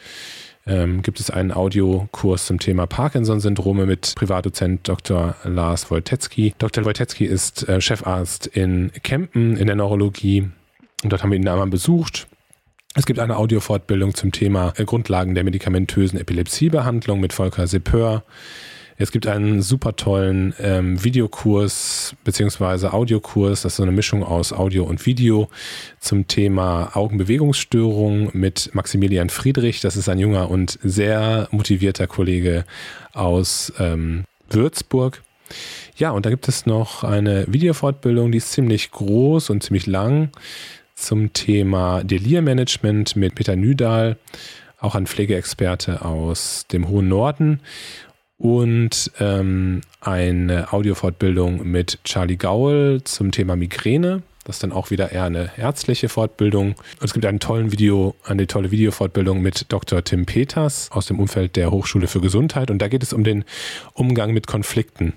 ähm, 0.67 1.01
gibt 1.01 1.21
es 1.21 1.29
einen 1.29 1.53
Audiokurs 1.53 2.45
zum 2.45 2.59
Thema 2.59 2.87
Parkinson-Syndrome 2.87 3.85
mit 3.85 4.15
Privatdozent 4.15 4.87
Dr. 4.87 5.35
Lars 5.45 5.89
Wojtecki. 5.89 6.55
Dr. 6.57 6.83
Wojtecki 6.83 7.25
ist 7.25 7.67
äh, 7.69 7.79
Chefarzt 7.79 8.47
in 8.47 8.91
Kempen 9.01 9.55
in 9.55 9.67
der 9.67 9.77
Neurologie. 9.77 10.49
Und 11.03 11.11
dort 11.11 11.23
haben 11.23 11.31
wir 11.31 11.37
ihn 11.37 11.47
einmal 11.47 11.67
besucht 11.67 12.27
es 12.95 13.05
gibt 13.05 13.19
eine 13.19 13.37
Audiofortbildung 13.37 14.13
zum 14.13 14.31
Thema 14.31 14.73
äh, 14.77 14.85
Grundlagen 14.85 15.33
der 15.33 15.43
medikamentösen 15.43 16.19
Epilepsiebehandlung 16.19 17.19
mit 17.19 17.33
Volker 17.33 17.65
Sepeur. 17.65 18.23
Es 18.95 19.11
gibt 19.11 19.25
einen 19.25 19.63
super 19.63 19.95
tollen 19.95 20.53
ähm, 20.59 21.03
Videokurs 21.03 22.15
beziehungsweise 22.23 22.93
Audiokurs, 22.93 23.63
das 23.63 23.73
ist 23.73 23.77
so 23.77 23.83
eine 23.83 23.91
Mischung 23.91 24.23
aus 24.23 24.53
Audio 24.53 24.83
und 24.83 25.03
Video 25.07 25.49
zum 25.99 26.27
Thema 26.27 26.95
Augenbewegungsstörung 26.95 28.29
mit 28.33 28.69
Maximilian 28.73 29.29
Friedrich. 29.29 29.81
Das 29.81 29.97
ist 29.97 30.09
ein 30.09 30.19
junger 30.19 30.51
und 30.51 30.77
sehr 30.83 31.47
motivierter 31.49 32.05
Kollege 32.05 32.65
aus 33.13 33.73
ähm, 33.79 34.25
Würzburg. 34.51 35.23
Ja, 35.97 36.11
und 36.11 36.27
da 36.27 36.29
gibt 36.29 36.47
es 36.47 36.67
noch 36.67 37.03
eine 37.03 37.45
Videofortbildung, 37.47 38.31
die 38.31 38.37
ist 38.37 38.51
ziemlich 38.51 38.91
groß 38.91 39.49
und 39.49 39.63
ziemlich 39.63 39.87
lang 39.87 40.29
zum 41.05 41.33
Thema 41.33 42.03
Delirmanagement 42.03 43.15
mit 43.15 43.35
Peter 43.35 43.55
Nüdahl, 43.55 44.17
auch 44.79 44.95
ein 44.95 45.07
Pflegeexperte 45.07 46.03
aus 46.03 46.65
dem 46.71 46.87
hohen 46.87 47.07
Norden 47.07 47.59
und 48.37 49.11
ähm, 49.19 49.81
eine 50.01 50.73
Audiofortbildung 50.73 51.69
mit 51.69 51.99
Charlie 52.03 52.37
Gaul 52.37 53.01
zum 53.03 53.31
Thema 53.31 53.55
Migräne. 53.55 54.23
Das 54.43 54.57
ist 54.57 54.63
dann 54.63 54.73
auch 54.73 54.91
wieder 54.91 55.11
eher 55.11 55.23
eine 55.23 55.51
ärztliche 55.57 56.09
Fortbildung. 56.09 56.71
Und 56.71 57.03
es 57.03 57.13
gibt 57.13 57.25
einen 57.25 57.39
tollen 57.39 57.71
Video, 57.71 58.15
eine 58.25 58.45
tolle 58.45 58.71
Videofortbildung 58.71 59.41
mit 59.41 59.71
Dr. 59.71 60.03
Tim 60.03 60.25
Peters 60.25 60.91
aus 60.91 61.05
dem 61.05 61.19
Umfeld 61.19 61.55
der 61.55 61.71
Hochschule 61.71 62.07
für 62.07 62.19
Gesundheit. 62.19 62.69
Und 62.69 62.79
da 62.79 62.89
geht 62.89 63.03
es 63.03 63.13
um 63.13 63.23
den 63.23 63.45
Umgang 63.93 64.33
mit 64.33 64.47
Konflikten. 64.47 65.13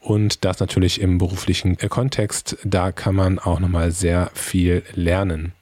Und 0.00 0.44
das 0.44 0.60
natürlich 0.60 1.00
im 1.00 1.18
beruflichen 1.18 1.76
Kontext. 1.76 2.56
Da 2.64 2.90
kann 2.92 3.14
man 3.14 3.38
auch 3.38 3.60
nochmal 3.60 3.90
sehr 3.90 4.30
viel 4.32 4.82
lernen. 4.94 5.52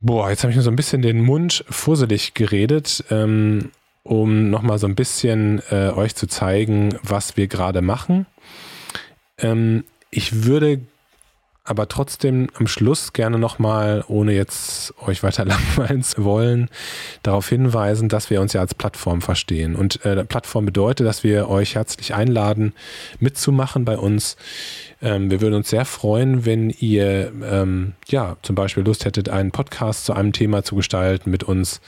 Boah, 0.00 0.30
jetzt 0.30 0.42
habe 0.42 0.50
ich 0.50 0.56
mir 0.56 0.62
so 0.62 0.70
ein 0.70 0.76
bisschen 0.76 1.02
den 1.02 1.20
Mund 1.20 1.64
fusselig 1.68 2.32
geredet, 2.34 3.04
ähm, 3.10 3.70
um 4.02 4.48
nochmal 4.48 4.78
so 4.78 4.86
ein 4.86 4.94
bisschen 4.94 5.62
äh, 5.70 5.90
euch 5.90 6.14
zu 6.14 6.26
zeigen, 6.26 6.98
was 7.02 7.36
wir 7.36 7.48
gerade 7.48 7.82
machen. 7.82 8.26
Ähm, 9.36 9.84
ich 10.10 10.44
würde 10.44 10.80
aber 11.62 11.86
trotzdem 11.88 12.48
am 12.54 12.66
Schluss 12.66 13.12
gerne 13.12 13.38
nochmal, 13.38 14.02
ohne 14.08 14.32
jetzt 14.32 14.92
euch 15.06 15.22
weiter 15.22 15.44
langweilen 15.46 16.02
zu 16.02 16.24
wollen, 16.24 16.68
darauf 17.22 17.48
hinweisen, 17.48 18.08
dass 18.08 18.30
wir 18.30 18.40
uns 18.40 18.54
ja 18.54 18.60
als 18.60 18.74
Plattform 18.74 19.20
verstehen. 19.20 19.76
Und 19.76 20.04
äh, 20.04 20.24
Plattform 20.24 20.66
bedeutet, 20.66 21.06
dass 21.06 21.22
wir 21.22 21.48
euch 21.48 21.74
herzlich 21.74 22.14
einladen, 22.14 22.72
mitzumachen 23.20 23.84
bei 23.84 23.98
uns. 23.98 24.36
Ähm, 25.02 25.30
wir 25.30 25.40
würden 25.40 25.54
uns 25.54 25.70
sehr 25.70 25.84
freuen, 25.84 26.44
wenn 26.44 26.70
ihr 26.70 27.30
ähm, 27.44 27.92
ja 28.08 28.36
zum 28.42 28.56
Beispiel 28.56 28.82
Lust 28.82 29.04
hättet, 29.04 29.28
einen 29.28 29.52
Podcast 29.52 30.06
zu 30.06 30.12
einem 30.14 30.32
Thema 30.32 30.64
zu 30.64 30.74
gestalten 30.76 31.30
mit 31.30 31.44
uns. 31.44 31.80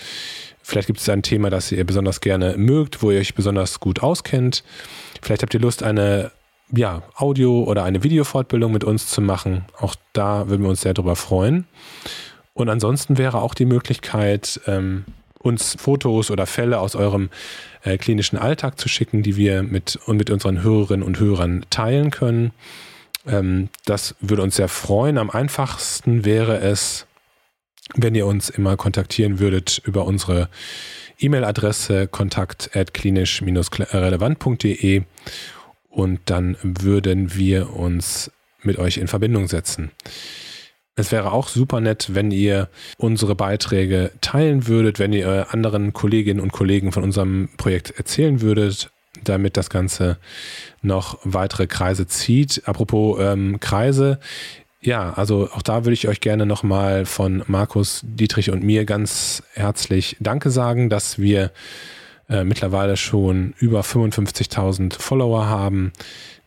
Vielleicht 0.62 0.86
gibt 0.86 1.00
es 1.00 1.08
ein 1.08 1.22
Thema, 1.22 1.50
das 1.50 1.72
ihr 1.72 1.84
besonders 1.84 2.20
gerne 2.20 2.56
mögt, 2.56 3.02
wo 3.02 3.10
ihr 3.10 3.18
euch 3.18 3.34
besonders 3.34 3.80
gut 3.80 4.00
auskennt. 4.00 4.62
Vielleicht 5.20 5.42
habt 5.42 5.54
ihr 5.54 5.60
Lust, 5.60 5.82
eine 5.82 6.30
ja, 6.72 7.02
Audio- 7.16 7.64
oder 7.64 7.84
eine 7.84 8.02
Videofortbildung 8.02 8.72
mit 8.72 8.84
uns 8.84 9.08
zu 9.08 9.20
machen. 9.20 9.66
Auch 9.78 9.94
da 10.12 10.48
würden 10.48 10.62
wir 10.62 10.70
uns 10.70 10.80
sehr 10.80 10.94
darüber 10.94 11.16
freuen. 11.16 11.66
Und 12.54 12.68
ansonsten 12.68 13.18
wäre 13.18 13.42
auch 13.42 13.54
die 13.54 13.66
Möglichkeit, 13.66 14.60
ähm, 14.66 15.04
uns 15.38 15.76
Fotos 15.78 16.30
oder 16.30 16.46
Fälle 16.46 16.78
aus 16.78 16.96
eurem 16.96 17.28
äh, 17.82 17.98
klinischen 17.98 18.38
Alltag 18.38 18.78
zu 18.78 18.88
schicken, 18.88 19.22
die 19.22 19.36
wir 19.36 19.62
mit, 19.62 19.98
und 20.06 20.16
mit 20.16 20.30
unseren 20.30 20.62
Hörerinnen 20.62 21.04
und 21.04 21.18
Hörern 21.18 21.66
teilen 21.70 22.10
können. 22.10 22.52
Ähm, 23.26 23.68
das 23.84 24.14
würde 24.20 24.42
uns 24.42 24.56
sehr 24.56 24.68
freuen. 24.68 25.18
Am 25.18 25.28
einfachsten 25.30 26.24
wäre 26.24 26.58
es, 26.58 27.06
wenn 27.94 28.14
ihr 28.14 28.26
uns 28.26 28.48
immer 28.50 28.76
kontaktieren 28.76 29.40
würdet 29.40 29.82
über 29.84 30.06
unsere 30.06 30.48
E-Mail-Adresse 31.18 32.06
kontakt@klinisch-relevant.de 32.08 35.02
und 35.92 36.20
dann 36.26 36.56
würden 36.62 37.34
wir 37.34 37.76
uns 37.76 38.30
mit 38.62 38.78
euch 38.78 38.96
in 38.96 39.08
Verbindung 39.08 39.46
setzen. 39.46 39.90
Es 40.94 41.12
wäre 41.12 41.32
auch 41.32 41.48
super 41.48 41.80
nett, 41.80 42.08
wenn 42.12 42.30
ihr 42.30 42.68
unsere 42.98 43.34
Beiträge 43.34 44.10
teilen 44.20 44.66
würdet, 44.66 44.98
wenn 44.98 45.12
ihr 45.12 45.46
anderen 45.50 45.92
Kolleginnen 45.92 46.40
und 46.40 46.52
Kollegen 46.52 46.92
von 46.92 47.02
unserem 47.02 47.48
Projekt 47.56 47.92
erzählen 47.96 48.40
würdet, 48.42 48.90
damit 49.24 49.56
das 49.56 49.70
Ganze 49.70 50.18
noch 50.82 51.18
weitere 51.24 51.66
Kreise 51.66 52.06
zieht. 52.06 52.62
Apropos 52.66 53.18
ähm, 53.20 53.58
Kreise, 53.60 54.18
ja, 54.82 55.12
also 55.14 55.48
auch 55.52 55.62
da 55.62 55.84
würde 55.84 55.94
ich 55.94 56.08
euch 56.08 56.20
gerne 56.20 56.44
nochmal 56.44 57.06
von 57.06 57.42
Markus, 57.46 58.02
Dietrich 58.04 58.50
und 58.50 58.62
mir 58.62 58.84
ganz 58.84 59.42
herzlich 59.54 60.16
Danke 60.20 60.50
sagen, 60.50 60.90
dass 60.90 61.18
wir 61.18 61.52
äh, 62.28 62.44
mittlerweile 62.44 62.96
schon 62.96 63.54
über 63.58 63.80
55.000 63.80 64.98
Follower 64.98 65.46
haben, 65.46 65.92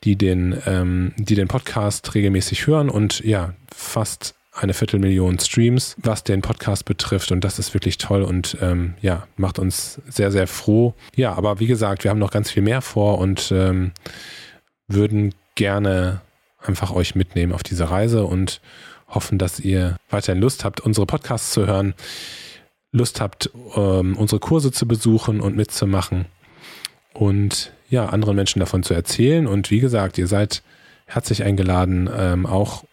die 0.03 0.15
den, 0.15 0.61
ähm, 0.65 1.13
die 1.17 1.35
den 1.35 1.47
Podcast 1.47 2.13
regelmäßig 2.13 2.67
hören 2.67 2.89
und 2.89 3.19
ja, 3.21 3.53
fast 3.73 4.35
eine 4.55 4.73
Viertelmillion 4.73 5.37
Streams, 5.39 5.95
was 6.01 6.23
den 6.23 6.41
Podcast 6.41 6.85
betrifft. 6.85 7.31
Und 7.31 7.41
das 7.41 7.59
ist 7.59 7.73
wirklich 7.73 7.97
toll 7.97 8.23
und 8.23 8.57
ähm, 8.61 8.95
ja, 9.01 9.27
macht 9.35 9.59
uns 9.59 10.01
sehr, 10.07 10.31
sehr 10.31 10.47
froh. 10.47 10.93
Ja, 11.15 11.33
aber 11.33 11.59
wie 11.59 11.67
gesagt, 11.67 12.03
wir 12.03 12.11
haben 12.11 12.19
noch 12.19 12.31
ganz 12.31 12.51
viel 12.51 12.63
mehr 12.63 12.81
vor 12.81 13.17
und 13.17 13.51
ähm, 13.51 13.91
würden 14.87 15.33
gerne 15.55 16.21
einfach 16.59 16.91
euch 16.91 17.15
mitnehmen 17.15 17.51
auf 17.51 17.63
diese 17.63 17.89
Reise 17.89 18.25
und 18.25 18.61
hoffen, 19.07 19.37
dass 19.37 19.59
ihr 19.59 19.97
weiterhin 20.09 20.41
Lust 20.41 20.63
habt, 20.63 20.79
unsere 20.81 21.05
Podcasts 21.05 21.51
zu 21.51 21.67
hören. 21.67 21.93
Lust 22.95 23.19
habt, 23.19 23.49
ähm, 23.75 24.15
unsere 24.17 24.39
Kurse 24.39 24.71
zu 24.71 24.87
besuchen 24.87 25.41
und 25.41 25.55
mitzumachen 25.55 26.25
und 27.13 27.71
ja, 27.89 28.07
anderen 28.07 28.35
Menschen 28.35 28.59
davon 28.59 28.83
zu 28.83 28.93
erzählen. 28.93 29.47
Und 29.47 29.69
wie 29.69 29.79
gesagt, 29.79 30.17
ihr 30.17 30.27
seid 30.27 30.63
herzlich 31.05 31.43
eingeladen, 31.43 32.09
ähm, 32.15 32.45
auch 32.45 32.85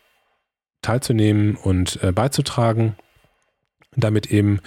teilzunehmen 0.83 1.55
und 1.55 2.03
äh, 2.03 2.13
beizutragen, 2.13 2.97
damit 3.95 4.27
eben 4.27 4.61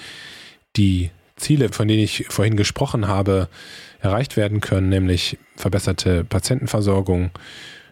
die 0.78 1.12
Ziele, 1.36 1.70
von 1.70 1.88
denen 1.88 2.04
ich 2.04 2.26
vorhin 2.30 2.56
gesprochen 2.56 3.08
habe, 3.08 3.50
erreicht 4.00 4.38
werden 4.38 4.62
können, 4.62 4.88
nämlich 4.88 5.38
verbesserte 5.58 6.24
Patientenversorgung, 6.24 7.32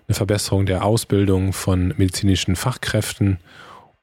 eine 0.08 0.16
Verbesserung 0.16 0.66
der 0.66 0.86
Ausbildung 0.86 1.52
von 1.52 1.94
medizinischen 1.98 2.56
Fachkräften 2.56 3.40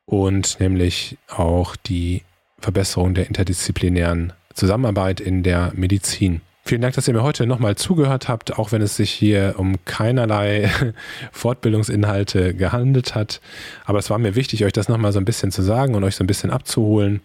und 0.04 0.60
nämlich 0.60 1.16
auch 1.28 1.76
die 1.76 2.22
Verbesserung 2.60 3.14
der 3.14 3.26
interdisziplinären 3.26 4.32
Zusammenarbeit 4.54 5.20
in 5.20 5.42
der 5.42 5.72
Medizin. 5.74 6.40
Vielen 6.64 6.82
Dank, 6.82 6.94
dass 6.94 7.08
ihr 7.08 7.14
mir 7.14 7.22
heute 7.22 7.46
nochmal 7.46 7.74
zugehört 7.76 8.28
habt, 8.28 8.58
auch 8.58 8.70
wenn 8.70 8.82
es 8.82 8.94
sich 8.94 9.10
hier 9.10 9.54
um 9.56 9.84
keinerlei 9.86 10.70
Fortbildungsinhalte 11.32 12.54
gehandelt 12.54 13.14
hat. 13.14 13.40
Aber 13.84 13.98
es 13.98 14.10
war 14.10 14.18
mir 14.18 14.36
wichtig, 14.36 14.64
euch 14.64 14.72
das 14.72 14.88
nochmal 14.88 15.12
so 15.12 15.18
ein 15.18 15.24
bisschen 15.24 15.50
zu 15.50 15.62
sagen 15.62 15.94
und 15.94 16.04
euch 16.04 16.16
so 16.16 16.22
ein 16.22 16.28
bisschen 16.28 16.50
abzuholen, 16.50 17.22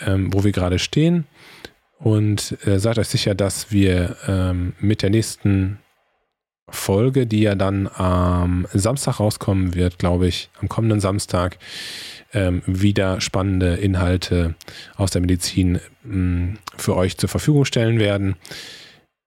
ähm, 0.00 0.32
wo 0.32 0.44
wir 0.44 0.52
gerade 0.52 0.78
stehen. 0.78 1.26
Und 1.98 2.56
äh, 2.66 2.78
seid 2.78 2.98
euch 2.98 3.08
sicher, 3.08 3.34
dass 3.34 3.70
wir 3.70 4.16
ähm, 4.26 4.74
mit 4.78 5.02
der 5.02 5.10
nächsten 5.10 5.78
Folge, 6.70 7.26
die 7.26 7.42
ja 7.42 7.54
dann 7.54 7.88
am 7.94 8.66
Samstag 8.72 9.20
rauskommen 9.20 9.74
wird, 9.74 9.98
glaube 9.98 10.26
ich, 10.26 10.48
am 10.60 10.68
kommenden 10.68 11.00
Samstag, 11.00 11.58
ähm, 12.32 12.62
wieder 12.66 13.20
spannende 13.20 13.74
Inhalte 13.74 14.54
aus 14.96 15.10
der 15.10 15.20
Medizin 15.20 15.80
ähm, 16.04 16.58
für 16.76 16.96
euch 16.96 17.18
zur 17.18 17.28
Verfügung 17.28 17.64
stellen 17.64 17.98
werden. 17.98 18.36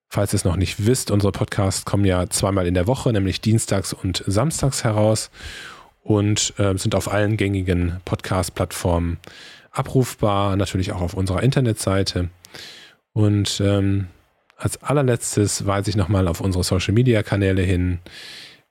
Falls 0.10 0.34
ihr 0.34 0.38
es 0.38 0.46
noch 0.46 0.56
nicht 0.56 0.86
wisst, 0.86 1.12
unsere 1.12 1.32
Podcasts 1.32 1.86
kommen 1.86 2.06
ja 2.06 2.30
zweimal 2.30 2.66
in 2.66 2.74
der 2.74 2.88
Woche, 2.88 3.12
nämlich 3.12 3.42
dienstags 3.42 3.94
und 3.94 4.24
samstags 4.26 4.84
heraus 4.84 5.30
und 6.02 6.54
äh, 6.58 6.78
sind 6.78 6.96
auf 6.96 7.12
allen 7.12 7.38
gängigen 7.38 8.00
Podcast-Plattformen 8.06 9.18
abrufbar, 9.72 10.56
natürlich 10.56 10.92
auch 10.94 11.02
auf 11.02 11.14
unserer 11.14 11.44
Internetseite. 11.44 12.30
Und 13.14 13.62
ähm, 13.64 14.08
als 14.58 14.82
allerletztes 14.82 15.66
weise 15.66 15.90
ich 15.90 15.96
nochmal 15.96 16.28
auf 16.28 16.42
unsere 16.42 16.64
Social-Media-Kanäle 16.64 17.62
hin. 17.62 18.00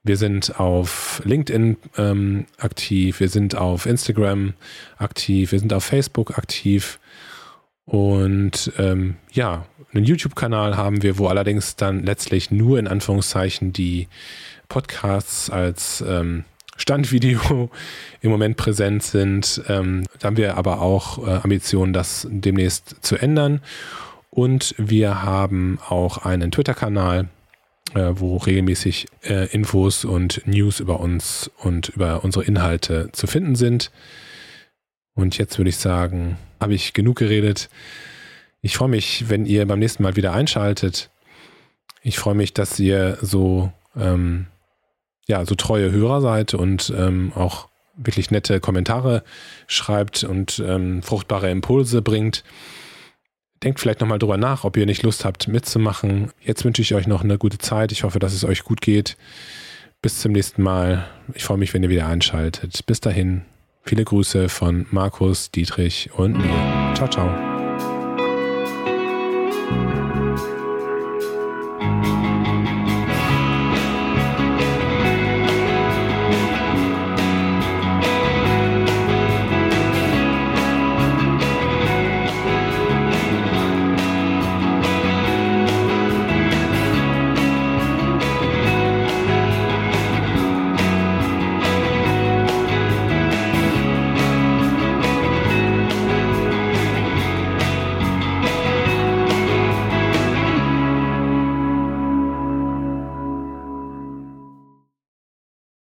Wir 0.02 0.16
sind 0.16 0.60
auf 0.60 1.20
LinkedIn 1.24 1.76
ähm, 1.96 2.46
aktiv, 2.58 3.20
wir 3.20 3.28
sind 3.28 3.56
auf 3.56 3.86
Instagram 3.86 4.54
aktiv, 4.98 5.52
wir 5.52 5.58
sind 5.58 5.72
auf 5.72 5.84
Facebook 5.84 6.38
aktiv 6.38 6.98
und 7.86 8.72
ähm, 8.78 9.16
ja, 9.32 9.64
einen 9.94 10.04
YouTube-Kanal 10.04 10.76
haben 10.76 11.02
wir, 11.02 11.18
wo 11.18 11.28
allerdings 11.28 11.76
dann 11.76 12.02
letztlich 12.02 12.50
nur 12.50 12.78
in 12.78 12.88
Anführungszeichen 12.88 13.72
die 13.72 14.08
Podcasts 14.68 15.50
als 15.50 16.04
ähm, 16.06 16.44
Standvideo 16.76 17.70
im 18.20 18.30
Moment 18.30 18.56
präsent 18.56 19.04
sind. 19.04 19.62
Ähm, 19.68 20.04
da 20.18 20.26
haben 20.26 20.36
wir 20.36 20.56
aber 20.56 20.82
auch 20.82 21.26
äh, 21.26 21.30
Ambitionen, 21.42 21.92
das 21.92 22.26
demnächst 22.28 22.96
zu 23.02 23.16
ändern. 23.16 23.60
Und 24.36 24.74
wir 24.76 25.22
haben 25.22 25.78
auch 25.88 26.18
einen 26.18 26.50
Twitter-Kanal, 26.50 27.28
äh, 27.94 28.12
wo 28.16 28.36
regelmäßig 28.36 29.06
äh, 29.22 29.46
Infos 29.46 30.04
und 30.04 30.46
News 30.46 30.78
über 30.78 31.00
uns 31.00 31.50
und 31.56 31.88
über 31.88 32.22
unsere 32.22 32.44
Inhalte 32.44 33.08
zu 33.12 33.26
finden 33.26 33.56
sind. 33.56 33.90
Und 35.14 35.38
jetzt 35.38 35.56
würde 35.56 35.70
ich 35.70 35.78
sagen, 35.78 36.36
habe 36.60 36.74
ich 36.74 36.92
genug 36.92 37.16
geredet. 37.16 37.70
Ich 38.60 38.76
freue 38.76 38.90
mich, 38.90 39.30
wenn 39.30 39.46
ihr 39.46 39.66
beim 39.66 39.78
nächsten 39.78 40.02
Mal 40.02 40.16
wieder 40.16 40.34
einschaltet. 40.34 41.08
Ich 42.02 42.18
freue 42.18 42.34
mich, 42.34 42.52
dass 42.52 42.78
ihr 42.78 43.16
so, 43.22 43.72
ähm, 43.96 44.48
ja, 45.26 45.46
so 45.46 45.54
treue 45.54 45.90
Hörer 45.90 46.20
seid 46.20 46.52
und 46.52 46.92
ähm, 46.94 47.32
auch 47.34 47.68
wirklich 47.96 48.30
nette 48.30 48.60
Kommentare 48.60 49.24
schreibt 49.66 50.24
und 50.24 50.58
ähm, 50.58 51.02
fruchtbare 51.02 51.50
Impulse 51.50 52.02
bringt. 52.02 52.44
Denkt 53.62 53.80
vielleicht 53.80 54.00
nochmal 54.00 54.18
drüber 54.18 54.36
nach, 54.36 54.64
ob 54.64 54.76
ihr 54.76 54.86
nicht 54.86 55.02
Lust 55.02 55.24
habt 55.24 55.48
mitzumachen. 55.48 56.30
Jetzt 56.40 56.64
wünsche 56.64 56.82
ich 56.82 56.94
euch 56.94 57.06
noch 57.06 57.24
eine 57.24 57.38
gute 57.38 57.58
Zeit. 57.58 57.90
Ich 57.92 58.04
hoffe, 58.04 58.18
dass 58.18 58.34
es 58.34 58.44
euch 58.44 58.64
gut 58.64 58.80
geht. 58.80 59.16
Bis 60.02 60.20
zum 60.20 60.32
nächsten 60.32 60.62
Mal. 60.62 61.06
Ich 61.34 61.44
freue 61.44 61.58
mich, 61.58 61.72
wenn 61.72 61.82
ihr 61.82 61.88
wieder 61.88 62.06
einschaltet. 62.06 62.84
Bis 62.86 63.00
dahin, 63.00 63.42
viele 63.82 64.04
Grüße 64.04 64.48
von 64.48 64.86
Markus, 64.90 65.50
Dietrich 65.50 66.10
und 66.14 66.38
mir. 66.38 66.94
Ciao, 66.94 67.08
ciao. 67.08 67.56